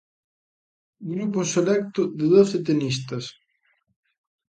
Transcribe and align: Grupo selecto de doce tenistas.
Grupo 1.11 1.39
selecto 1.53 2.01
de 2.17 2.25
doce 2.35 2.57
tenistas. 2.67 3.25